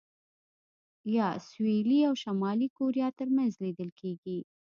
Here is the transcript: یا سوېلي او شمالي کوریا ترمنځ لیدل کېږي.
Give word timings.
یا 1.15 1.29
سوېلي 1.49 1.99
او 2.07 2.13
شمالي 2.23 2.67
کوریا 2.77 3.07
ترمنځ 3.19 3.51
لیدل 3.63 3.89
کېږي. 3.99 4.39